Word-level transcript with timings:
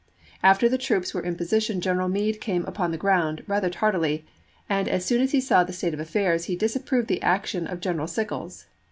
2 0.39 0.39
After 0.47 0.67
the 0.67 0.79
troops 0.79 1.13
were 1.13 1.21
in 1.21 1.35
position 1.35 1.79
General 1.79 2.09
Meade 2.09 2.41
came 2.41 2.65
upon 2.65 2.89
the 2.89 2.97
ground, 2.97 3.43
rather 3.45 3.69
tardily, 3.69 4.25
and 4.67 4.87
as 4.89 5.05
soon 5.05 5.21
as 5.21 5.31
he 5.31 5.39
saw 5.39 5.63
the 5.63 5.73
state 5.73 5.93
of 5.93 5.99
affairs 5.99 6.45
he 6.45 6.55
disapproved 6.55 7.07
the 7.07 7.21
action 7.21 7.67
of 7.67 7.79
General 7.79 8.07
Sickles. 8.07 8.65